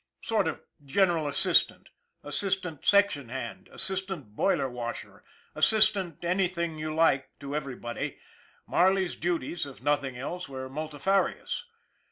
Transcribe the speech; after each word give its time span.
Sort 0.23 0.47
of 0.47 0.63
general 0.83 1.27
assist 1.27 1.71
ant, 1.71 1.89
assistant 2.23 2.87
section 2.87 3.29
hand, 3.29 3.69
assistant 3.71 4.35
boiler 4.35 4.67
washer, 4.67 5.23
assistant 5.53 6.23
anything 6.25 6.79
you 6.79 6.91
like 6.91 7.29
to 7.39 7.55
everybody 7.55 8.17
Marley's 8.65 9.15
duties, 9.15 9.67
if 9.67 9.79
nothing 9.83 10.17
else, 10.17 10.49
were 10.49 10.67
multifarious. 10.69 11.65